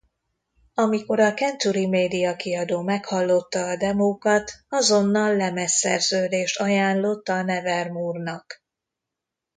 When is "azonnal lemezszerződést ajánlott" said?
4.69-7.27